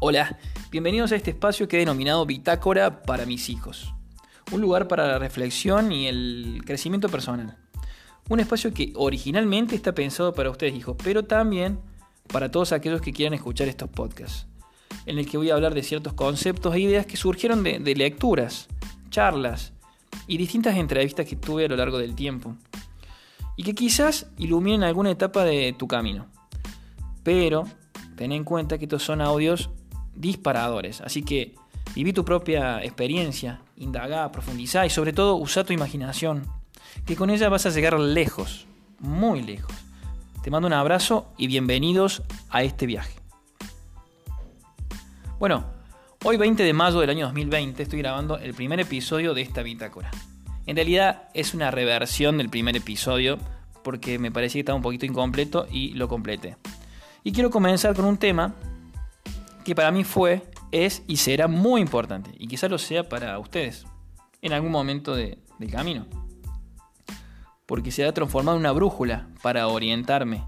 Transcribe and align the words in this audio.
Hola, 0.00 0.38
bienvenidos 0.70 1.10
a 1.10 1.16
este 1.16 1.32
espacio 1.32 1.66
que 1.66 1.74
he 1.74 1.80
denominado 1.80 2.24
Bitácora 2.24 3.02
para 3.02 3.26
mis 3.26 3.48
hijos. 3.48 3.92
Un 4.52 4.60
lugar 4.60 4.86
para 4.86 5.08
la 5.08 5.18
reflexión 5.18 5.90
y 5.90 6.06
el 6.06 6.62
crecimiento 6.64 7.08
personal. 7.08 7.58
Un 8.28 8.38
espacio 8.38 8.72
que 8.72 8.92
originalmente 8.94 9.74
está 9.74 9.96
pensado 9.96 10.32
para 10.34 10.50
ustedes 10.50 10.76
hijos, 10.76 10.96
pero 11.02 11.24
también 11.24 11.80
para 12.28 12.48
todos 12.48 12.70
aquellos 12.70 13.00
que 13.00 13.12
quieran 13.12 13.34
escuchar 13.34 13.66
estos 13.66 13.88
podcasts, 13.88 14.46
en 15.04 15.18
el 15.18 15.28
que 15.28 15.36
voy 15.36 15.50
a 15.50 15.54
hablar 15.54 15.74
de 15.74 15.82
ciertos 15.82 16.12
conceptos 16.12 16.76
e 16.76 16.80
ideas 16.80 17.04
que 17.04 17.16
surgieron 17.16 17.64
de, 17.64 17.80
de 17.80 17.96
lecturas, 17.96 18.68
charlas 19.10 19.72
y 20.28 20.36
distintas 20.36 20.76
entrevistas 20.76 21.26
que 21.26 21.34
tuve 21.34 21.64
a 21.64 21.68
lo 21.68 21.76
largo 21.76 21.98
del 21.98 22.14
tiempo, 22.14 22.54
y 23.56 23.64
que 23.64 23.74
quizás 23.74 24.30
iluminen 24.36 24.84
alguna 24.84 25.10
etapa 25.10 25.44
de 25.44 25.74
tu 25.76 25.88
camino. 25.88 26.28
Pero 27.24 27.64
ten 28.14 28.30
en 28.30 28.44
cuenta 28.44 28.78
que 28.78 28.84
estos 28.84 29.02
son 29.02 29.20
audios 29.20 29.70
disparadores. 30.18 31.00
Así 31.00 31.22
que 31.22 31.54
viví 31.94 32.12
tu 32.12 32.24
propia 32.24 32.82
experiencia, 32.82 33.60
indagá, 33.76 34.30
profundizá 34.32 34.84
y 34.84 34.90
sobre 34.90 35.12
todo 35.12 35.36
usa 35.36 35.64
tu 35.64 35.72
imaginación, 35.72 36.46
que 37.06 37.16
con 37.16 37.30
ella 37.30 37.48
vas 37.48 37.66
a 37.66 37.70
llegar 37.70 37.98
lejos, 37.98 38.66
muy 38.98 39.42
lejos. 39.42 39.72
Te 40.42 40.50
mando 40.50 40.66
un 40.66 40.74
abrazo 40.74 41.32
y 41.38 41.46
bienvenidos 41.46 42.22
a 42.50 42.62
este 42.62 42.86
viaje. 42.86 43.14
Bueno, 45.38 45.64
hoy 46.24 46.36
20 46.36 46.62
de 46.62 46.72
mayo 46.72 47.00
del 47.00 47.10
año 47.10 47.26
2020 47.26 47.82
estoy 47.82 48.00
grabando 48.00 48.38
el 48.38 48.54
primer 48.54 48.80
episodio 48.80 49.34
de 49.34 49.42
esta 49.42 49.62
bitácora. 49.62 50.10
En 50.66 50.76
realidad 50.76 51.28
es 51.32 51.54
una 51.54 51.70
reversión 51.70 52.38
del 52.38 52.50
primer 52.50 52.76
episodio 52.76 53.38
porque 53.84 54.18
me 54.18 54.32
parecía 54.32 54.54
que 54.54 54.60
estaba 54.60 54.76
un 54.76 54.82
poquito 54.82 55.06
incompleto 55.06 55.66
y 55.70 55.94
lo 55.94 56.08
completé. 56.08 56.56
Y 57.24 57.32
quiero 57.32 57.50
comenzar 57.50 57.94
con 57.94 58.04
un 58.04 58.16
tema 58.16 58.54
que 59.68 59.74
para 59.74 59.90
mí 59.90 60.02
fue, 60.02 60.40
es 60.72 61.02
y 61.06 61.18
será 61.18 61.46
muy 61.46 61.82
importante, 61.82 62.30
y 62.38 62.46
quizás 62.48 62.70
lo 62.70 62.78
sea 62.78 63.06
para 63.06 63.38
ustedes, 63.38 63.84
en 64.40 64.54
algún 64.54 64.72
momento 64.72 65.14
del 65.14 65.36
camino. 65.70 66.06
Porque 67.66 67.90
se 67.90 68.06
ha 68.06 68.14
transformado 68.14 68.56
en 68.56 68.62
una 68.62 68.72
brújula 68.72 69.28
para 69.42 69.68
orientarme. 69.68 70.42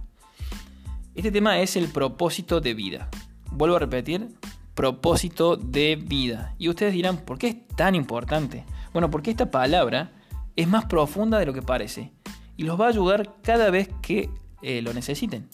Este 1.14 1.30
tema 1.30 1.60
es 1.60 1.76
el 1.76 1.88
propósito 1.88 2.62
de 2.62 2.72
vida. 2.72 3.10
Vuelvo 3.52 3.76
a 3.76 3.80
repetir, 3.80 4.26
propósito 4.74 5.58
de 5.58 5.96
vida. 5.96 6.54
Y 6.56 6.70
ustedes 6.70 6.94
dirán, 6.94 7.18
¿por 7.18 7.36
qué 7.36 7.48
es 7.48 7.68
tan 7.76 7.94
importante? 7.94 8.64
Bueno, 8.94 9.10
porque 9.10 9.30
esta 9.30 9.50
palabra 9.50 10.12
es 10.56 10.66
más 10.66 10.86
profunda 10.86 11.38
de 11.38 11.44
lo 11.44 11.52
que 11.52 11.60
parece 11.60 12.10
y 12.56 12.62
los 12.62 12.80
va 12.80 12.86
a 12.86 12.88
ayudar 12.88 13.34
cada 13.42 13.68
vez 13.68 13.90
que 14.00 14.30
eh, 14.62 14.80
lo 14.80 14.94
necesiten. 14.94 15.50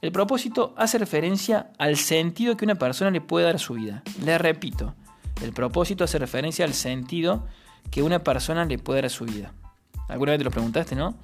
El 0.00 0.12
propósito 0.12 0.74
hace 0.76 0.96
referencia 0.98 1.72
al 1.76 1.96
sentido 1.96 2.56
que 2.56 2.64
una 2.64 2.76
persona 2.76 3.10
le 3.10 3.20
puede 3.20 3.46
dar 3.46 3.56
a 3.56 3.58
su 3.58 3.74
vida. 3.74 4.02
Le 4.24 4.38
repito, 4.38 4.94
el 5.42 5.52
propósito 5.52 6.04
hace 6.04 6.18
referencia 6.18 6.64
al 6.64 6.74
sentido 6.74 7.46
que 7.90 8.02
una 8.02 8.20
persona 8.20 8.64
le 8.64 8.78
puede 8.78 8.98
dar 8.98 9.06
a 9.06 9.10
su 9.10 9.24
vida. 9.24 9.52
¿Alguna 10.08 10.32
vez 10.32 10.38
te 10.38 10.44
lo 10.44 10.50
preguntaste, 10.52 10.94
no? 10.94 11.18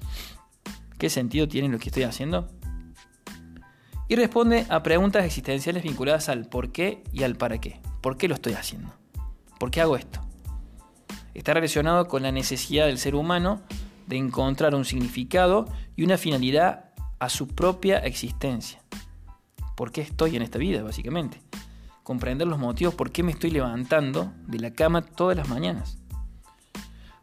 ¿Qué 0.97 1.09
sentido 1.09 1.47
tiene 1.47 1.69
lo 1.69 1.79
que 1.79 1.89
estoy 1.89 2.03
haciendo? 2.03 2.49
Y 4.09 4.15
responde 4.17 4.65
a 4.69 4.83
preguntas 4.83 5.25
existenciales 5.25 5.81
vinculadas 5.81 6.27
al 6.27 6.45
por 6.45 6.71
qué 6.71 7.03
y 7.13 7.23
al 7.23 7.35
para 7.35 7.59
qué. 7.59 7.79
¿Por 8.01 8.17
qué 8.17 8.27
lo 8.27 8.35
estoy 8.35 8.53
haciendo? 8.53 8.93
¿Por 9.57 9.71
qué 9.71 9.81
hago 9.81 9.95
esto? 9.95 10.19
Está 11.33 11.53
relacionado 11.53 12.07
con 12.07 12.23
la 12.23 12.31
necesidad 12.31 12.87
del 12.87 12.97
ser 12.97 13.15
humano 13.15 13.61
de 14.05 14.17
encontrar 14.17 14.75
un 14.75 14.85
significado 14.85 15.65
y 15.95 16.03
una 16.03 16.17
finalidad 16.17 16.91
a 17.19 17.29
su 17.29 17.47
propia 17.47 17.99
existencia. 17.99 18.81
¿Por 19.75 19.91
qué 19.91 20.01
estoy 20.01 20.35
en 20.35 20.41
esta 20.41 20.57
vida, 20.57 20.83
básicamente? 20.83 21.41
Comprender 22.03 22.47
los 22.47 22.59
motivos 22.59 22.93
por 22.95 23.11
qué 23.11 23.23
me 23.23 23.31
estoy 23.31 23.51
levantando 23.51 24.31
de 24.47 24.59
la 24.59 24.71
cama 24.73 25.01
todas 25.01 25.35
las 25.35 25.49
mañanas. 25.49 25.97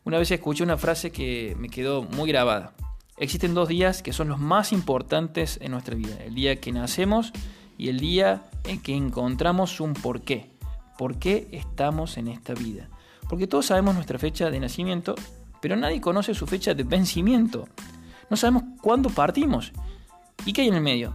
Una 0.05 0.19
vez 0.19 0.31
escuché 0.31 0.65
una 0.65 0.77
frase 0.77 1.12
que 1.12 1.56
me 1.59 1.69
quedó 1.69 2.03
muy 2.03 2.28
grabada. 2.28 2.75
Existen 3.17 3.55
dos 3.55 3.69
días 3.69 4.03
que 4.03 4.12
son 4.12 4.28
los 4.28 4.41
más 4.41 4.72
importantes 4.72 5.59
en 5.62 5.71
nuestra 5.71 5.94
vida. 5.94 6.17
El 6.25 6.34
día 6.34 6.61
que 6.61 6.72
nacemos 6.72 7.33
y 7.78 7.88
el 7.88 8.00
día 8.00 8.50
en 8.65 8.81
que 8.81 8.94
encontramos 8.94 9.81
un 9.81 9.94
porqué. 9.94 10.50
¿Por 10.99 11.19
qué 11.19 11.49
estamos 11.53 12.17
en 12.17 12.28
esta 12.28 12.55
vida? 12.55 12.88
Porque 13.28 13.47
todos 13.47 13.67
sabemos 13.67 13.94
nuestra 13.94 14.19
fecha 14.19 14.50
de 14.50 14.61
nacimiento, 14.61 15.15
pero 15.61 15.77
nadie 15.77 16.00
conoce 16.00 16.34
su 16.34 16.47
fecha 16.47 16.75
de 16.75 16.83
vencimiento. 16.84 17.69
No 18.32 18.37
sabemos 18.38 18.62
cuándo 18.81 19.10
partimos. 19.10 19.72
¿Y 20.47 20.54
qué 20.54 20.62
hay 20.62 20.69
en 20.69 20.75
el 20.76 20.81
medio? 20.81 21.15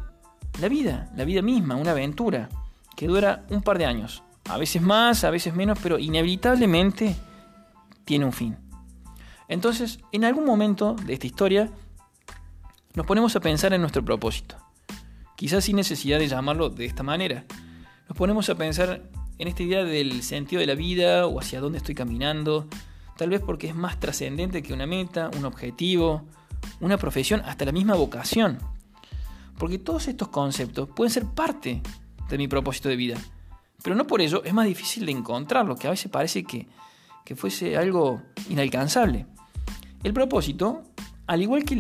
La 0.62 0.68
vida, 0.68 1.10
la 1.16 1.26
vida 1.26 1.42
misma, 1.42 1.76
una 1.76 1.90
aventura 1.90 2.48
que 2.96 3.08
dura 3.08 3.44
un 3.50 3.64
par 3.64 3.80
de 3.80 3.88
años. 3.88 4.22
A 4.48 4.60
veces 4.60 4.84
más, 4.84 5.24
a 5.24 5.32
veces 5.32 5.56
menos, 5.56 5.80
pero 5.82 5.98
inevitablemente 5.98 7.16
tiene 8.06 8.24
un 8.26 8.34
fin. 8.34 8.56
Entonces, 9.48 9.98
en 10.12 10.26
algún 10.26 10.46
momento 10.46 10.94
de 10.94 11.14
esta 11.14 11.26
historia, 11.26 11.72
nos 12.94 13.08
ponemos 13.08 13.36
a 13.36 13.40
pensar 13.40 13.74
en 13.74 13.82
nuestro 13.82 14.06
propósito. 14.06 14.56
Quizás 15.36 15.64
sin 15.64 15.78
necesidad 15.78 16.20
de 16.20 16.28
llamarlo 16.28 16.70
de 16.70 16.86
esta 16.86 17.02
manera. 17.02 17.46
Nos 18.08 18.16
ponemos 18.16 18.48
a 18.52 18.54
pensar 18.54 19.02
en 19.40 19.48
esta 19.48 19.64
idea 19.64 19.84
del 19.84 20.22
sentido 20.22 20.60
de 20.60 20.68
la 20.68 20.76
vida 20.76 21.26
o 21.26 21.40
hacia 21.40 21.62
dónde 21.62 21.80
estoy 21.80 21.96
caminando, 21.96 22.68
tal 23.18 23.32
vez 23.32 23.42
porque 23.42 23.70
es 23.70 23.76
más 23.76 24.00
trascendente 24.00 24.62
que 24.62 24.72
una 24.72 24.86
meta, 24.86 25.32
un 25.36 25.46
objetivo, 25.46 26.24
una 26.80 26.98
profesión, 26.98 27.42
hasta 27.46 27.66
la 27.66 27.72
misma 27.72 27.96
vocación. 27.96 28.60
Porque 29.58 29.80
todos 29.80 30.08
estos 30.08 30.28
conceptos 30.28 30.90
pueden 30.96 31.12
ser 31.12 31.26
parte 31.26 31.82
de 32.30 32.38
mi 32.38 32.48
propósito 32.48 32.90
de 32.90 32.96
vida. 32.96 33.18
Pero 33.84 33.96
no 33.96 34.06
por 34.06 34.22
ello 34.22 34.44
es 34.44 34.54
más 34.54 34.68
difícil 34.68 35.06
de 35.06 35.12
encontrarlo, 35.12 35.76
que 35.76 35.88
a 35.88 35.92
veces 35.92 36.12
parece 36.12 36.44
que, 36.44 36.68
que 37.26 37.36
fuese 37.36 37.78
algo 37.78 38.22
inalcanzable. 38.50 39.26
El 40.04 40.14
propósito, 40.14 40.84
al 41.26 41.42
igual 41.42 41.64
que, 41.64 41.76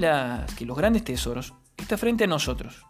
que 0.57 0.66
los 0.66 0.77
grandes 0.77 1.03
tesoros, 1.03 1.53
está 1.77 1.97
frente 1.97 2.23
a 2.23 2.27
nosotros. 2.27 2.85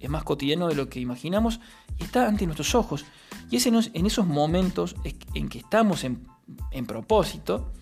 Es 0.00 0.08
más 0.08 0.24
cotidiano 0.24 0.68
de 0.68 0.74
lo 0.74 0.88
que 0.88 1.00
imaginamos 1.00 1.60
y 1.98 2.04
está 2.04 2.26
ante 2.26 2.46
nuestros 2.46 2.74
ojos. 2.74 3.04
Y 3.50 3.56
es 3.56 3.66
en, 3.66 4.06
esos 4.06 4.26
momentos 4.26 4.94
en 5.34 5.48
que 5.48 5.58
estamos 5.58 6.04
en, 6.04 6.26
en 6.70 6.86
propósito 6.86 7.72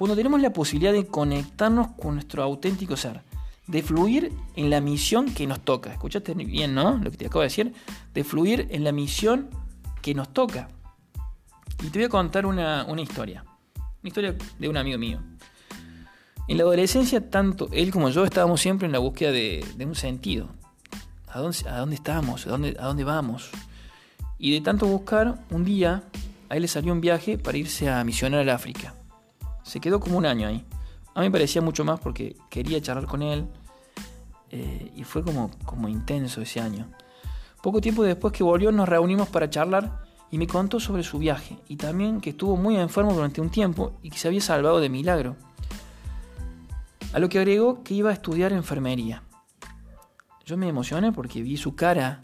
cuando 0.00 0.16
tenemos 0.16 0.40
la 0.40 0.50
posibilidad 0.50 0.94
de 0.94 1.06
conectarnos 1.06 1.88
con 1.88 2.14
nuestro 2.14 2.42
auténtico 2.42 2.96
ser, 2.96 3.20
de 3.66 3.82
fluir 3.82 4.32
en 4.56 4.70
la 4.70 4.80
misión 4.80 5.26
que 5.34 5.46
nos 5.46 5.60
toca. 5.60 5.92
Escuchaste 5.92 6.32
bien, 6.32 6.74
¿no? 6.74 6.96
Lo 6.96 7.10
que 7.10 7.18
te 7.18 7.26
acabo 7.26 7.40
de 7.40 7.48
decir, 7.48 7.74
de 8.14 8.24
fluir 8.24 8.66
en 8.70 8.82
la 8.82 8.92
misión 8.92 9.50
que 10.00 10.14
nos 10.14 10.32
toca. 10.32 10.68
Y 11.82 11.90
te 11.90 11.98
voy 11.98 12.06
a 12.06 12.08
contar 12.08 12.46
una, 12.46 12.86
historia, 12.96 13.44
una 13.76 14.08
historia 14.08 14.36
de 14.58 14.68
un 14.70 14.78
amigo 14.78 14.96
mío. 14.96 15.20
En 16.48 16.56
la 16.56 16.62
adolescencia, 16.62 17.28
tanto 17.28 17.68
él 17.70 17.90
como 17.90 18.08
yo 18.08 18.24
estábamos 18.24 18.58
siempre 18.58 18.86
en 18.86 18.92
la 18.92 19.00
búsqueda 19.00 19.32
de, 19.32 19.62
un 19.80 19.94
sentido. 19.94 20.48
¿A 21.28 21.40
dónde, 21.40 21.58
a 21.68 21.76
dónde 21.76 21.96
estamos? 21.96 22.46
¿A 22.46 22.48
dónde, 22.48 22.74
¿A 22.80 22.86
dónde 22.86 23.04
vamos? 23.04 23.50
Y 24.38 24.52
de 24.52 24.62
tanto 24.62 24.86
buscar, 24.86 25.44
un 25.50 25.62
día 25.62 26.04
a 26.48 26.56
él 26.56 26.62
le 26.62 26.68
salió 26.68 26.90
un 26.90 27.02
viaje 27.02 27.36
para 27.36 27.58
irse 27.58 27.90
a 27.90 28.02
misionar 28.02 28.40
al 28.40 28.48
África. 28.48 28.94
Se 29.70 29.78
quedó 29.78 30.00
como 30.00 30.18
un 30.18 30.26
año 30.26 30.48
ahí. 30.48 30.66
A 31.14 31.20
mí 31.20 31.30
parecía 31.30 31.62
mucho 31.62 31.84
más 31.84 32.00
porque 32.00 32.34
quería 32.50 32.80
charlar 32.80 33.06
con 33.06 33.22
él 33.22 33.46
eh, 34.50 34.90
y 34.96 35.04
fue 35.04 35.22
como, 35.22 35.52
como 35.64 35.88
intenso 35.88 36.40
ese 36.40 36.60
año. 36.60 36.88
Poco 37.62 37.80
tiempo 37.80 38.02
después 38.02 38.32
que 38.32 38.42
volvió 38.42 38.72
nos 38.72 38.88
reunimos 38.88 39.28
para 39.28 39.48
charlar 39.48 40.02
y 40.28 40.38
me 40.38 40.48
contó 40.48 40.80
sobre 40.80 41.04
su 41.04 41.20
viaje 41.20 41.56
y 41.68 41.76
también 41.76 42.20
que 42.20 42.30
estuvo 42.30 42.56
muy 42.56 42.78
enfermo 42.78 43.14
durante 43.14 43.40
un 43.40 43.48
tiempo 43.48 43.92
y 44.02 44.10
que 44.10 44.18
se 44.18 44.26
había 44.26 44.40
salvado 44.40 44.80
de 44.80 44.88
milagro. 44.88 45.36
A 47.12 47.20
lo 47.20 47.28
que 47.28 47.38
agregó 47.38 47.84
que 47.84 47.94
iba 47.94 48.10
a 48.10 48.12
estudiar 48.12 48.52
enfermería. 48.52 49.22
Yo 50.44 50.56
me 50.56 50.66
emocioné 50.66 51.12
porque 51.12 51.42
vi 51.42 51.56
su 51.56 51.76
cara 51.76 52.18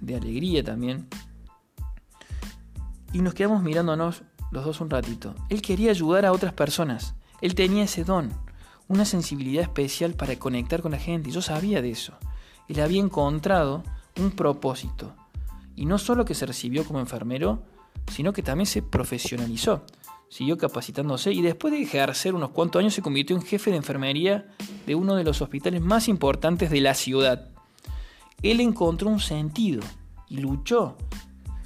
de 0.00 0.14
alegría 0.14 0.62
también. 0.62 1.08
Y 3.12 3.20
nos 3.20 3.34
quedamos 3.34 3.64
mirándonos 3.64 4.22
los 4.50 4.64
dos 4.64 4.80
un 4.80 4.90
ratito. 4.90 5.34
Él 5.48 5.62
quería 5.62 5.90
ayudar 5.90 6.24
a 6.26 6.32
otras 6.32 6.52
personas. 6.52 7.14
Él 7.40 7.54
tenía 7.54 7.84
ese 7.84 8.04
don, 8.04 8.32
una 8.88 9.04
sensibilidad 9.04 9.62
especial 9.62 10.14
para 10.14 10.38
conectar 10.38 10.82
con 10.82 10.92
la 10.92 10.98
gente. 10.98 11.30
Yo 11.30 11.42
sabía 11.42 11.82
de 11.82 11.90
eso. 11.90 12.14
Él 12.68 12.80
había 12.80 13.00
encontrado 13.00 13.82
un 14.18 14.30
propósito. 14.30 15.14
Y 15.76 15.86
no 15.86 15.98
solo 15.98 16.24
que 16.24 16.34
se 16.34 16.46
recibió 16.46 16.84
como 16.84 17.00
enfermero, 17.00 17.62
sino 18.12 18.32
que 18.32 18.42
también 18.42 18.66
se 18.66 18.82
profesionalizó. 18.82 19.84
Siguió 20.28 20.58
capacitándose 20.58 21.32
y 21.32 21.40
después 21.40 21.72
de 21.72 21.82
ejercer 21.82 22.34
unos 22.34 22.50
cuantos 22.50 22.80
años 22.80 22.94
se 22.94 23.02
convirtió 23.02 23.34
en 23.36 23.42
jefe 23.42 23.70
de 23.70 23.78
enfermería 23.78 24.46
de 24.86 24.94
uno 24.94 25.14
de 25.14 25.24
los 25.24 25.40
hospitales 25.40 25.80
más 25.80 26.08
importantes 26.08 26.70
de 26.70 26.80
la 26.80 26.94
ciudad. 26.94 27.48
Él 28.42 28.60
encontró 28.60 29.08
un 29.08 29.20
sentido 29.20 29.82
y 30.28 30.38
luchó. 30.38 30.96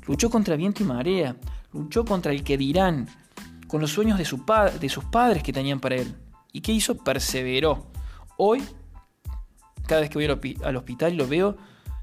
Luchó 0.07 0.31
contra 0.31 0.57
viento 0.57 0.83
y 0.83 0.87
marea, 0.87 1.37
luchó 1.73 2.05
contra 2.05 2.33
el 2.33 2.45
que 2.45 2.57
dirán, 2.57 3.09
con 3.67 3.81
los 3.81 3.91
sueños 3.91 4.19
de, 4.19 4.25
su 4.25 4.45
de 4.81 4.89
sus 4.89 5.05
padres 5.05 5.43
que 5.43 5.53
tenían 5.53 5.81
para 5.81 5.97
él. 5.97 6.15
¿Y 6.53 6.61
qué 6.61 6.73
hizo? 6.73 6.97
Perseveró. 6.97 7.87
Hoy, 8.37 8.63
cada 9.87 10.03
vez 10.03 10.11
que 10.11 10.19
voy 10.19 10.57
al 10.63 10.77
hospital 10.77 11.15
y 11.15 11.17
lo 11.17 11.27
veo, 11.27 11.57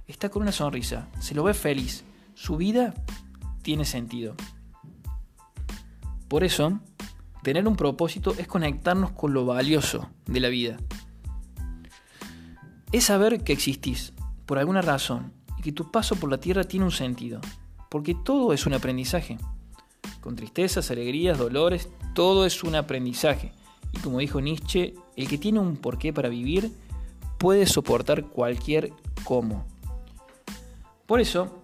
está 0.07 0.29
con 0.29 0.41
una 0.41 0.51
sonrisa, 0.51 1.07
se 1.19 1.35
lo 1.35 1.43
ve 1.43 1.53
feliz. 1.53 2.03
su 2.33 2.57
vida 2.57 2.93
tiene 3.61 3.85
sentido. 3.85 4.35
Por 6.27 6.43
eso, 6.43 6.79
tener 7.43 7.67
un 7.67 7.75
propósito 7.75 8.33
es 8.37 8.47
conectarnos 8.47 9.11
con 9.11 9.33
lo 9.33 9.45
valioso 9.45 10.09
de 10.25 10.39
la 10.39 10.49
vida. 10.49 10.77
Es 12.91 13.05
saber 13.05 13.43
que 13.43 13.53
existís 13.53 14.13
por 14.45 14.57
alguna 14.57 14.81
razón 14.81 15.33
y 15.57 15.61
que 15.61 15.71
tu 15.71 15.91
paso 15.91 16.15
por 16.15 16.31
la 16.31 16.39
tierra 16.39 16.63
tiene 16.63 16.85
un 16.85 16.91
sentido, 16.91 17.41
porque 17.89 18.15
todo 18.15 18.53
es 18.53 18.65
un 18.65 18.73
aprendizaje. 18.73 19.37
Con 20.21 20.35
tristezas, 20.35 20.91
alegrías, 20.91 21.37
dolores, 21.37 21.89
todo 22.13 22.45
es 22.45 22.63
un 22.63 22.75
aprendizaje. 22.75 23.53
Y 23.93 23.99
como 23.99 24.19
dijo 24.19 24.41
Nietzsche, 24.41 24.95
el 25.15 25.27
que 25.27 25.37
tiene 25.37 25.59
un 25.59 25.77
porqué 25.77 26.13
para 26.13 26.29
vivir 26.29 26.71
puede 27.37 27.65
soportar 27.65 28.25
cualquier 28.25 28.91
cómo. 29.23 29.65
Por 31.05 31.21
eso, 31.21 31.61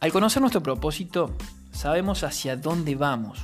al 0.00 0.12
conocer 0.12 0.40
nuestro 0.40 0.62
propósito, 0.62 1.32
sabemos 1.70 2.24
hacia 2.24 2.56
dónde 2.56 2.96
vamos. 2.96 3.38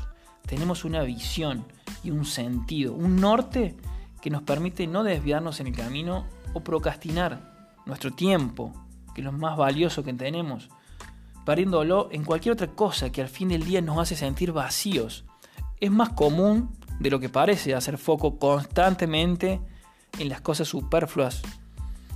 Tenemos 0.47 0.85
una 0.85 1.03
visión 1.03 1.65
y 2.03 2.11
un 2.11 2.25
sentido, 2.25 2.95
un 2.95 3.17
norte 3.17 3.77
que 4.23 4.31
nos 4.31 4.43
permite 4.43 4.87
no 4.87 5.05
desviarnos 5.05 5.61
en 5.61 5.69
el 5.69 5.77
camino 5.77 6.27
o 6.53 6.61
procrastinar 6.61 7.71
nuestro 7.85 8.13
tiempo, 8.13 8.73
que 9.15 9.21
es 9.21 9.25
lo 9.25 9.33
más 9.33 9.57
valioso 9.57 10.03
que 10.03 10.13
tenemos, 10.15 10.69
pariéndolo 11.47 12.09
en 12.11 12.25
cualquier 12.25 12.55
otra 12.55 12.67
cosa 12.67 13.11
que 13.11 13.23
al 13.23 13.29
fin 13.29 13.49
del 13.49 13.65
día 13.65 13.81
nos 13.81 13.99
hace 13.99 14.17
sentir 14.17 14.53
vacíos. 14.53 15.25
Es 15.81 15.93
más 15.93 16.11
común 16.11 16.77
de 16.99 17.09
lo 17.09 17.21
que 17.21 17.29
parece 17.29 17.73
hacer 17.75 17.99
foco 17.99 18.39
constantemente 18.39 19.61
en 20.19 20.29
las 20.29 20.41
cosas 20.41 20.67
superfluas, 20.67 21.43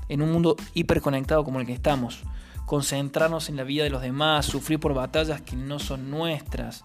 en 0.09 0.21
un 0.21 0.33
mundo 0.33 0.57
hiperconectado 0.75 1.45
como 1.45 1.61
el 1.61 1.67
que 1.67 1.73
estamos, 1.73 2.25
concentrarnos 2.67 3.49
en 3.49 3.57
la 3.57 3.63
vida 3.63 3.85
de 3.85 3.91
los 3.91 4.03
demás, 4.03 4.47
sufrir 4.47 4.81
por 4.81 4.95
batallas 4.95 5.41
que 5.43 5.55
no 5.55 5.79
son 5.79 6.11
nuestras, 6.11 6.85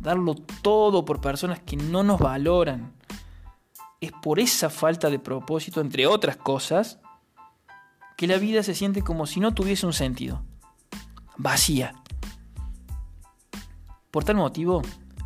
darlo 0.00 0.34
todo 0.34 1.04
por 1.04 1.20
personas 1.20 1.60
que 1.60 1.76
no 1.76 2.02
nos 2.02 2.18
valoran. 2.18 2.94
Es 4.00 4.10
por 4.10 4.40
esa 4.40 4.70
falta 4.70 5.08
de 5.08 5.20
propósito, 5.20 5.80
entre 5.80 6.08
otras 6.08 6.36
cosas, 6.36 6.98
que 8.16 8.26
la 8.26 8.38
vida 8.38 8.64
se 8.64 8.74
siente 8.74 9.02
como 9.02 9.26
si 9.26 9.38
no 9.38 9.54
tuviese 9.54 9.86
un 9.86 9.92
sentido, 9.92 10.42
vacía. 11.38 11.94
Por 14.10 14.24
tal 14.24 14.36
motivo, 14.36 14.82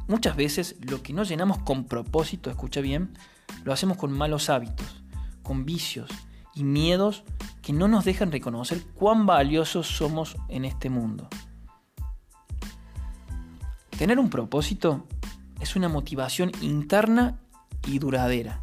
muchas 0.06 0.37
veces 0.37 0.76
lo 0.81 1.03
que 1.03 1.12
no 1.12 1.25
llenamos 1.25 1.59
con 1.59 1.85
propósito, 1.85 2.50
escucha 2.50 2.81
bien, 2.81 3.17
lo 3.64 3.73
hacemos 3.73 3.97
con 3.97 4.12
malos 4.12 4.50
hábitos, 4.50 5.03
con 5.43 5.64
vicios 5.64 6.11
y 6.55 6.64
miedos 6.64 7.25
que 7.62 7.73
no 7.73 7.88
nos 7.88 8.05
dejan 8.05 8.31
reconocer 8.31 8.82
cuán 8.94 9.26
valiosos 9.26 9.87
somos 9.87 10.37
en 10.49 10.64
este 10.64 10.91
mundo. 10.91 11.29
Tener 13.97 14.19
un 14.19 14.31
propósito 14.31 15.06
es 15.61 15.76
una 15.76 15.88
motivación 15.88 16.50
interna 16.61 17.38
y 17.87 17.99
duradera. 18.00 18.61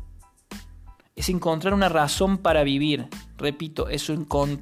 Es 1.16 1.30
encontrar 1.30 1.74
una 1.74 1.90
razón 1.90 2.38
para 2.38 2.64
vivir. 2.64 3.08
Repito, 3.38 3.88
es, 3.88 4.12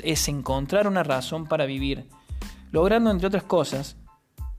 es 0.03 0.27
encontrar 0.27 0.87
una 0.87 1.03
razón 1.03 1.47
para 1.47 1.65
vivir. 1.65 2.07
Logrando, 2.71 3.09
entre 3.09 3.27
otras 3.27 3.43
cosas, 3.43 3.95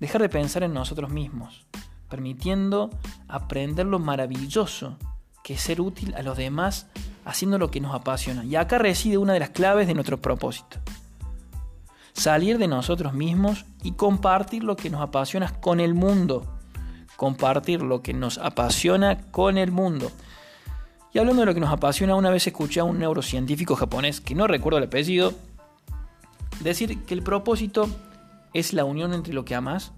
dejar 0.01 0.23
de 0.23 0.29
pensar 0.29 0.63
en 0.63 0.73
nosotros 0.73 1.11
mismos, 1.11 1.67
permitiendo 2.09 2.91
aprender 3.29 3.87
lo 3.87 3.99
maravilloso 3.99 4.97
que 5.43 5.55
es 5.55 5.61
ser 5.61 5.81
útil 5.81 6.15
a 6.15 6.23
los 6.23 6.37
demás 6.37 6.89
haciendo 7.25 7.59
lo 7.59 7.71
que 7.71 7.81
nos 7.81 7.95
apasiona. 7.95 8.45
Y 8.45 8.57
acá 8.57 8.79
reside 8.79 9.19
una 9.19 9.33
de 9.33 9.41
las 9.41 9.51
claves 9.51 9.87
de 9.87 9.95
nuestro 9.95 10.21
propósito. 10.21 10.79
Salir 12.13 12.59
de 12.59 12.69
nosotros 12.69 13.15
mismos 13.15 13.65
y 13.83 13.93
compartir 13.93 14.65
lo 14.65 14.77
que 14.77 14.91
nos 14.91 15.01
apasiona 15.01 15.49
con 15.61 15.81
el 15.81 15.95
mundo. 15.95 16.59
Compartir 17.17 17.83
lo 17.83 18.03
que 18.03 18.13
nos 18.13 18.39
apasiona 18.39 19.23
con 19.31 19.59
el 19.59 19.73
mundo. 19.73 20.11
Y 21.13 21.19
hablando 21.19 21.41
de 21.41 21.47
lo 21.47 21.55
que 21.55 21.61
nos 21.61 21.73
apasiona, 21.73 22.15
una 22.15 22.31
vez 22.31 22.47
escuché 22.47 22.81
a 22.81 22.85
un 22.85 22.99
neurocientífico 22.99 23.77
japonés, 23.77 24.21
que 24.21 24.35
no 24.35 24.47
recuerdo 24.47 24.79
el 24.79 24.85
apellido, 24.85 25.33
decir 26.61 27.05
que 27.05 27.15
el 27.15 27.23
propósito 27.23 27.89
es 28.55 28.73
la 28.73 28.85
unión 28.85 29.13
entre 29.13 29.35
lo 29.35 29.45
que 29.45 29.55
amas, 29.55 29.93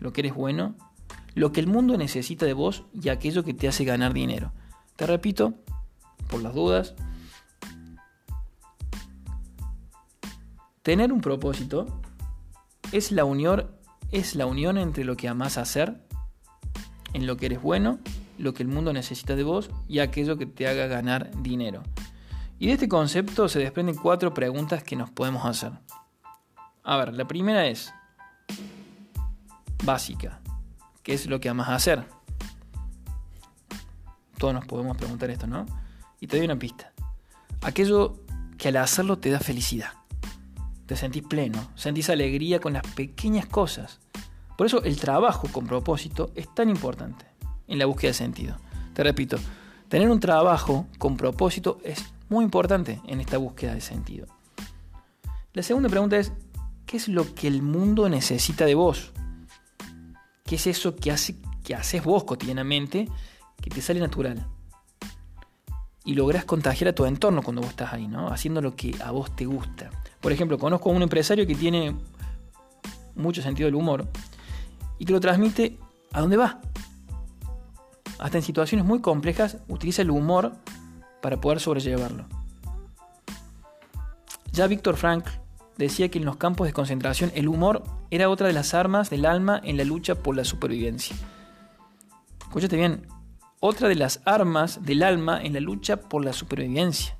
lo 0.00 0.12
que 0.12 0.22
eres 0.22 0.34
bueno, 0.34 0.74
lo 1.34 1.52
que 1.52 1.60
el 1.60 1.66
mundo 1.66 1.96
necesita 1.96 2.46
de 2.46 2.52
vos 2.52 2.84
y 2.92 3.08
aquello 3.08 3.44
que 3.44 3.54
te 3.54 3.68
hace 3.68 3.84
ganar 3.84 4.12
dinero. 4.12 4.52
Te 4.96 5.06
repito, 5.06 5.54
por 6.28 6.42
las 6.42 6.54
dudas, 6.54 6.94
tener 10.82 11.12
un 11.12 11.20
propósito 11.20 12.00
es 12.92 13.10
la 13.10 13.24
unión, 13.24 13.70
es 14.12 14.36
la 14.36 14.46
unión 14.46 14.78
entre 14.78 15.04
lo 15.04 15.16
que 15.16 15.28
amas 15.28 15.58
hacer, 15.58 16.00
en 17.12 17.26
lo 17.26 17.36
que 17.36 17.46
eres 17.46 17.62
bueno, 17.62 17.98
lo 18.38 18.54
que 18.54 18.62
el 18.62 18.68
mundo 18.68 18.92
necesita 18.92 19.34
de 19.36 19.42
vos 19.42 19.70
y 19.88 19.98
aquello 19.98 20.36
que 20.36 20.46
te 20.46 20.68
haga 20.68 20.86
ganar 20.86 21.30
dinero. 21.42 21.82
Y 22.64 22.68
de 22.68 22.72
este 22.72 22.88
concepto 22.88 23.46
se 23.46 23.58
desprenden 23.58 23.94
cuatro 23.94 24.32
preguntas 24.32 24.82
que 24.82 24.96
nos 24.96 25.10
podemos 25.10 25.44
hacer. 25.44 25.72
A 26.82 26.96
ver, 26.96 27.12
la 27.12 27.28
primera 27.28 27.66
es 27.66 27.92
básica. 29.84 30.40
¿Qué 31.02 31.12
es 31.12 31.26
lo 31.26 31.40
que 31.40 31.50
amas 31.50 31.68
hacer? 31.68 32.06
Todos 34.38 34.54
nos 34.54 34.64
podemos 34.64 34.96
preguntar 34.96 35.28
esto, 35.28 35.46
¿no? 35.46 35.66
Y 36.20 36.26
te 36.26 36.38
doy 36.38 36.46
una 36.46 36.58
pista. 36.58 36.90
Aquello 37.60 38.16
que 38.56 38.68
al 38.68 38.78
hacerlo 38.78 39.18
te 39.18 39.28
da 39.28 39.40
felicidad. 39.40 39.92
Te 40.86 40.96
sentís 40.96 41.22
pleno, 41.22 41.68
sentís 41.74 42.08
alegría 42.08 42.60
con 42.60 42.72
las 42.72 42.86
pequeñas 42.94 43.44
cosas. 43.44 44.00
Por 44.56 44.68
eso 44.68 44.82
el 44.84 44.98
trabajo 44.98 45.48
con 45.52 45.66
propósito 45.66 46.32
es 46.34 46.48
tan 46.54 46.70
importante 46.70 47.26
en 47.68 47.78
la 47.78 47.84
búsqueda 47.84 48.12
de 48.12 48.14
sentido. 48.14 48.56
Te 48.94 49.02
repito, 49.02 49.36
tener 49.90 50.08
un 50.08 50.18
trabajo 50.18 50.86
con 50.96 51.18
propósito 51.18 51.78
es 51.84 52.13
muy 52.34 52.44
importante 52.44 53.00
en 53.06 53.20
esta 53.20 53.38
búsqueda 53.38 53.74
de 53.74 53.80
sentido. 53.80 54.26
La 55.52 55.62
segunda 55.62 55.88
pregunta 55.88 56.16
es, 56.16 56.32
¿qué 56.84 56.96
es 56.96 57.06
lo 57.06 57.32
que 57.32 57.46
el 57.46 57.62
mundo 57.62 58.08
necesita 58.08 58.66
de 58.66 58.74
vos? 58.74 59.12
¿Qué 60.44 60.56
es 60.56 60.66
eso 60.66 60.96
que, 60.96 61.12
hace, 61.12 61.36
que 61.62 61.76
haces 61.76 62.02
vos 62.02 62.24
cotidianamente 62.24 63.08
que 63.62 63.70
te 63.70 63.80
sale 63.80 64.00
natural? 64.00 64.44
Y 66.04 66.14
lográs 66.14 66.44
contagiar 66.44 66.88
a 66.88 66.92
tu 66.92 67.06
entorno 67.06 67.40
cuando 67.40 67.62
vos 67.62 67.70
estás 67.70 67.92
ahí, 67.92 68.08
¿no? 68.08 68.28
Haciendo 68.28 68.60
lo 68.60 68.74
que 68.74 68.96
a 69.02 69.12
vos 69.12 69.34
te 69.36 69.46
gusta. 69.46 69.90
Por 70.20 70.32
ejemplo, 70.32 70.58
conozco 70.58 70.90
a 70.90 70.92
un 70.92 71.02
empresario 71.02 71.46
que 71.46 71.54
tiene 71.54 71.94
mucho 73.14 73.42
sentido 73.42 73.68
del 73.68 73.76
humor 73.76 74.08
y 74.98 75.04
que 75.04 75.12
lo 75.12 75.20
transmite 75.20 75.78
a 76.12 76.20
donde 76.20 76.36
va. 76.36 76.60
Hasta 78.18 78.38
en 78.38 78.42
situaciones 78.42 78.84
muy 78.84 79.00
complejas 79.00 79.58
utiliza 79.68 80.02
el 80.02 80.10
humor 80.10 80.56
para 81.24 81.40
poder 81.40 81.58
sobrellevarlo. 81.58 82.26
Ya 84.52 84.66
Víctor 84.66 84.98
Frank 84.98 85.24
decía 85.78 86.10
que 86.10 86.18
en 86.18 86.26
los 86.26 86.36
campos 86.36 86.66
de 86.66 86.74
concentración 86.74 87.32
el 87.34 87.48
humor 87.48 87.82
era 88.10 88.28
otra 88.28 88.46
de 88.46 88.52
las 88.52 88.74
armas 88.74 89.08
del 89.08 89.24
alma 89.24 89.58
en 89.64 89.78
la 89.78 89.84
lucha 89.84 90.16
por 90.16 90.36
la 90.36 90.44
supervivencia. 90.44 91.16
Escúchate 92.42 92.76
bien, 92.76 93.06
otra 93.58 93.88
de 93.88 93.94
las 93.94 94.20
armas 94.26 94.84
del 94.84 95.02
alma 95.02 95.42
en 95.42 95.54
la 95.54 95.60
lucha 95.60 95.96
por 95.96 96.22
la 96.22 96.34
supervivencia. 96.34 97.16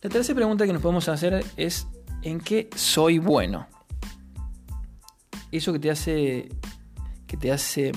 La 0.00 0.10
tercera 0.10 0.34
pregunta 0.34 0.66
que 0.66 0.72
nos 0.72 0.82
podemos 0.82 1.08
hacer 1.08 1.44
es 1.56 1.86
¿en 2.22 2.40
qué 2.40 2.68
soy 2.74 3.20
bueno? 3.20 3.68
Eso 5.52 5.72
que 5.72 5.78
te 5.78 5.92
hace 5.92 6.48
que 7.28 7.36
te 7.36 7.52
hace 7.52 7.92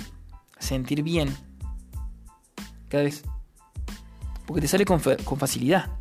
sentir 0.59 1.01
bien 1.01 1.35
cada 2.89 3.05
vez 3.05 3.23
porque 4.45 4.61
te 4.61 4.67
sale 4.67 4.85
con, 4.85 4.99
facilidad 4.99 5.91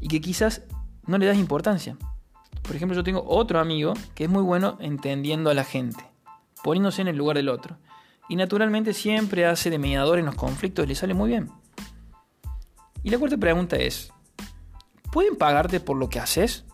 y 0.00 0.08
que 0.08 0.20
quizás 0.20 0.62
no 1.06 1.18
le 1.18 1.26
das 1.26 1.36
importancia. 1.36 1.96
Por 2.62 2.76
ejemplo, 2.76 2.96
yo 2.96 3.04
tengo 3.04 3.24
otro 3.26 3.58
amigo 3.58 3.94
que 4.14 4.24
es 4.24 4.30
muy 4.30 4.42
bueno 4.42 4.76
entendiendo 4.80 5.50
a 5.50 5.54
la 5.54 5.64
gente, 5.64 6.04
poniéndose 6.62 7.02
en 7.02 7.08
el 7.08 7.16
lugar 7.16 7.36
del 7.36 7.48
otro. 7.48 7.78
Y 8.28 8.36
naturalmente 8.36 8.94
siempre 8.94 9.46
hace 9.46 9.70
de 9.70 9.78
mediador 9.78 10.18
en 10.18 10.26
los 10.26 10.36
conflictos, 10.36 10.86
le 10.86 10.94
sale 10.94 11.14
muy 11.14 11.28
bien. 11.28 11.50
Y 13.02 13.10
la 13.10 13.18
cuarta 13.18 13.36
pregunta 13.36 13.76
es, 13.76 14.12
¿pueden 15.10 15.36
pagarte 15.36 15.80
por 15.80 15.96
lo 15.96 16.08
que 16.08 16.20
haces? 16.20 16.64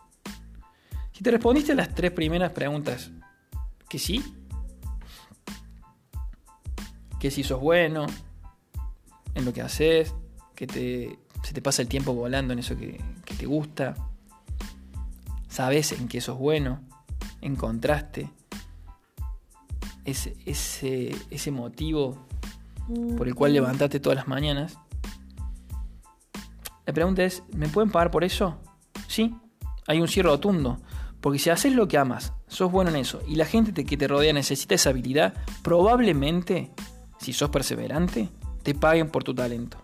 Si 1.12 1.22
te 1.22 1.30
respondiste 1.30 1.72
a 1.72 1.76
las 1.76 1.94
tres 1.94 2.10
primeras 2.10 2.52
preguntas, 2.52 3.10
que 3.88 3.98
sí, 3.98 4.22
que 7.18 7.30
si 7.30 7.42
sos 7.42 7.60
bueno 7.60 8.06
en 9.34 9.44
lo 9.44 9.52
que 9.52 9.62
haces, 9.62 10.14
que 10.56 10.66
te, 10.66 11.18
se 11.42 11.54
te 11.54 11.62
pasa 11.62 11.82
el 11.82 11.88
tiempo 11.88 12.14
volando 12.14 12.52
en 12.52 12.58
eso 12.58 12.76
que, 12.76 13.00
que 13.24 13.34
te 13.34 13.46
gusta, 13.46 13.94
sabes 15.48 15.92
en 15.92 16.08
qué 16.08 16.20
sos 16.20 16.38
bueno, 16.38 16.80
encontraste 17.40 18.30
ese, 20.04 20.36
ese, 20.46 21.14
ese 21.30 21.50
motivo 21.50 22.26
por 23.16 23.26
el 23.26 23.34
cual 23.34 23.52
levantaste 23.52 24.00
todas 24.00 24.16
las 24.16 24.28
mañanas. 24.28 24.78
La 26.84 26.92
pregunta 26.92 27.24
es, 27.24 27.42
¿me 27.52 27.68
pueden 27.68 27.90
pagar 27.90 28.10
por 28.10 28.22
eso? 28.22 28.58
Sí, 29.08 29.34
hay 29.86 30.00
un 30.00 30.08
cierre 30.08 30.30
rotundo. 30.30 30.78
Porque 31.20 31.40
si 31.40 31.50
haces 31.50 31.72
lo 31.72 31.88
que 31.88 31.98
amas, 31.98 32.32
sos 32.46 32.70
bueno 32.70 32.90
en 32.90 32.96
eso, 32.96 33.20
y 33.26 33.34
la 33.34 33.46
gente 33.46 33.84
que 33.84 33.96
te 33.96 34.06
rodea 34.06 34.32
necesita 34.32 34.76
esa 34.76 34.90
habilidad, 34.90 35.34
probablemente, 35.62 36.70
si 37.18 37.32
sos 37.32 37.50
perseverante, 37.50 38.28
te 38.62 38.74
paguen 38.74 39.10
por 39.10 39.24
tu 39.24 39.34
talento. 39.34 39.78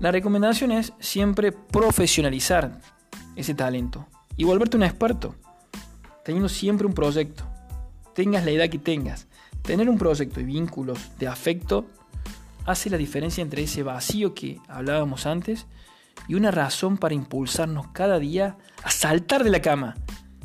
La 0.00 0.12
recomendación 0.12 0.70
es 0.70 0.92
siempre 1.00 1.50
profesionalizar 1.50 2.80
ese 3.34 3.54
talento 3.54 4.06
y 4.36 4.44
volverte 4.44 4.76
un 4.76 4.84
experto, 4.84 5.34
teniendo 6.24 6.48
siempre 6.48 6.86
un 6.86 6.92
proyecto, 6.92 7.44
tengas 8.14 8.44
la 8.44 8.52
edad 8.52 8.68
que 8.68 8.78
tengas. 8.78 9.26
Tener 9.62 9.88
un 9.88 9.98
proyecto 9.98 10.40
y 10.40 10.44
vínculos 10.44 10.98
de 11.18 11.26
afecto 11.26 11.86
hace 12.64 12.90
la 12.90 12.96
diferencia 12.96 13.42
entre 13.42 13.62
ese 13.62 13.82
vacío 13.82 14.34
que 14.34 14.60
hablábamos 14.68 15.26
antes 15.26 15.66
y 16.28 16.34
una 16.34 16.50
razón 16.50 16.96
para 16.96 17.14
impulsarnos 17.14 17.88
cada 17.88 18.18
día 18.18 18.56
a 18.82 18.90
saltar 18.90 19.42
de 19.42 19.50
la 19.50 19.62
cama 19.62 19.96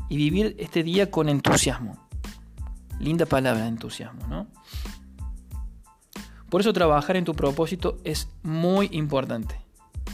y 0.09 0.17
vivir 0.17 0.55
este 0.59 0.83
día 0.83 1.11
con 1.11 1.29
entusiasmo. 1.29 2.07
Linda 2.99 3.25
palabra, 3.25 3.67
entusiasmo, 3.67 4.27
¿no? 4.27 4.47
Por 6.53 6.61
eso 6.61 6.71
trabajar 6.71 7.17
en 7.17 7.25
tu 7.25 7.33
propósito 7.33 7.97
es 8.03 8.29
muy 8.43 8.87
importante. 8.91 9.59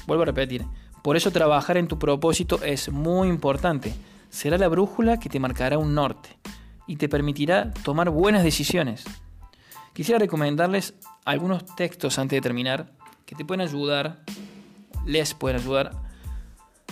Vuelvo 0.08 0.24
a 0.24 0.28
repetir, 0.28 0.64
por 1.04 1.18
eso 1.18 1.32
trabajar 1.32 1.76
en 1.76 1.90
tu 1.90 2.00
propósito 2.00 2.64
es 2.64 2.90
muy 2.94 3.28
importante. 3.28 3.94
Será 4.30 4.58
la 4.58 4.70
brújula 4.70 5.20
que 5.20 5.28
te 5.28 5.38
marcará 5.38 5.78
un 5.78 5.94
norte 5.94 6.30
y 6.88 6.96
te 6.96 7.10
permitirá 7.10 7.74
tomar 7.84 8.10
buenas 8.10 8.46
decisiones. 8.46 9.04
Quisiera 9.92 10.18
recomendarles 10.18 10.94
algunos 11.26 11.66
textos 11.76 12.18
antes 12.18 12.38
de 12.38 12.42
terminar 12.42 12.94
que 13.26 13.36
te 13.36 13.44
pueden 13.44 13.60
ayudar, 13.60 14.22
les 15.06 15.34
pueden 15.34 15.60
ayudar 15.60 15.92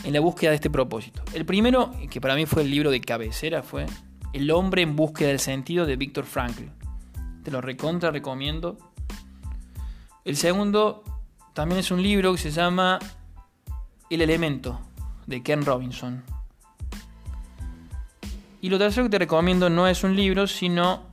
en 0.04 0.12
la 0.12 0.20
búsqueda 0.20 0.50
de 0.50 0.56
este 0.58 0.70
propósito. 0.70 1.24
El 1.34 1.46
primero, 1.46 1.94
que 2.10 2.20
para 2.20 2.36
mí 2.36 2.46
fue 2.46 2.64
el 2.64 2.70
libro 2.70 2.92
de 2.92 3.00
cabecera, 3.00 3.64
fue 3.64 3.86
El 4.34 4.52
hombre 4.52 4.82
en 4.82 4.98
búsqueda 4.98 5.30
del 5.30 5.40
sentido 5.40 5.86
de 5.86 5.96
Víctor 5.96 6.26
Frankl. 6.26 6.66
Te 7.46 7.52
lo 7.52 7.62
recontra 7.62 8.12
recomiendo 8.12 8.78
el 10.28 10.36
segundo 10.36 11.06
también 11.54 11.80
es 11.80 11.90
un 11.90 12.04
libro 12.04 12.34
que 12.34 12.38
se 12.38 12.52
llama 12.52 13.00
El 14.10 14.22
elemento 14.22 14.82
de 15.26 15.42
Ken 15.42 15.64
Robinson. 15.64 16.22
Y 18.60 18.68
lo 18.68 18.78
tercero 18.78 19.06
que 19.06 19.12
te 19.12 19.20
recomiendo 19.20 19.70
no 19.70 19.88
es 19.88 20.04
un 20.04 20.18
libro, 20.18 20.46
sino 20.46 21.04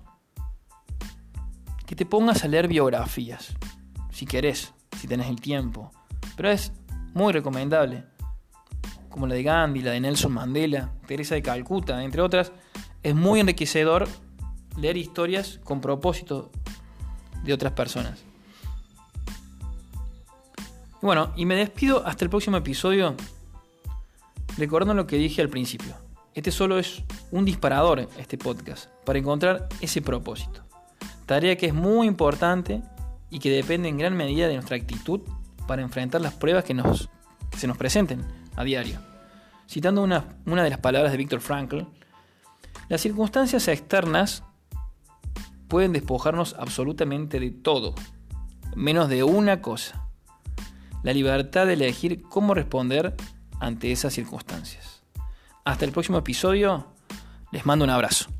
que 1.86 1.94
te 1.94 2.04
pongas 2.06 2.42
a 2.42 2.48
leer 2.48 2.66
biografías, 2.66 3.54
si 4.10 4.26
querés, 4.26 4.74
si 4.98 5.06
tenés 5.06 5.28
el 5.28 5.40
tiempo. 5.40 5.92
Pero 6.36 6.50
es 6.50 6.72
muy 7.12 7.32
recomendable, 7.32 8.06
como 9.10 9.28
la 9.28 9.36
de 9.36 9.44
Gandhi, 9.44 9.80
la 9.80 9.92
de 9.92 10.00
Nelson 10.00 10.32
Mandela, 10.32 10.90
Teresa 11.06 11.36
de 11.36 11.42
Calcuta, 11.42 12.02
entre 12.02 12.20
otras. 12.20 12.50
Es 13.04 13.14
muy 13.14 13.38
enriquecedor 13.38 14.08
leer 14.76 14.96
historias 14.96 15.60
con 15.62 15.80
propósito 15.80 16.50
de 17.44 17.52
otras 17.52 17.74
personas. 17.74 18.24
Bueno, 21.04 21.34
y 21.36 21.44
me 21.44 21.54
despido 21.54 22.06
hasta 22.06 22.24
el 22.24 22.30
próximo 22.30 22.56
episodio 22.56 23.14
recordando 24.56 24.94
lo 24.94 25.06
que 25.06 25.16
dije 25.16 25.42
al 25.42 25.50
principio. 25.50 25.94
Este 26.32 26.50
solo 26.50 26.78
es 26.78 27.02
un 27.30 27.44
disparador, 27.44 28.08
este 28.16 28.38
podcast, 28.38 28.88
para 29.04 29.18
encontrar 29.18 29.68
ese 29.82 30.00
propósito. 30.00 30.62
Tarea 31.26 31.58
que 31.58 31.66
es 31.66 31.74
muy 31.74 32.06
importante 32.06 32.80
y 33.28 33.38
que 33.38 33.50
depende 33.50 33.90
en 33.90 33.98
gran 33.98 34.16
medida 34.16 34.48
de 34.48 34.54
nuestra 34.54 34.78
actitud 34.78 35.20
para 35.68 35.82
enfrentar 35.82 36.22
las 36.22 36.32
pruebas 36.32 36.64
que, 36.64 36.72
nos, 36.72 37.10
se 37.54 37.66
nos 37.66 37.76
presenten 37.76 38.24
a 38.56 38.64
diario. 38.64 38.98
Citando 39.68 40.02
una, 40.02 40.38
una 40.46 40.64
de 40.64 40.70
las 40.70 40.78
palabras 40.78 41.12
de 41.12 41.18
Víctor 41.18 41.42
Frankl, 41.42 41.82
las 42.88 43.02
circunstancias 43.02 43.68
externas 43.68 44.42
pueden 45.68 45.92
despojarnos 45.92 46.56
absolutamente 46.58 47.40
de 47.40 47.50
todo, 47.50 47.94
menos 48.74 49.10
de 49.10 49.22
una 49.22 49.60
cosa, 49.60 50.03
la 51.04 51.12
libertad 51.12 51.66
de 51.66 51.74
elegir 51.74 52.22
cómo 52.22 52.54
responder 52.54 53.14
ante 53.60 53.92
esas 53.92 54.14
circunstancias. 54.14 55.04
Hasta 55.64 55.84
el 55.84 55.92
próximo 55.92 56.18
episodio, 56.18 56.88
les 57.52 57.64
mando 57.64 57.84
un 57.84 57.90
abrazo. 57.90 58.33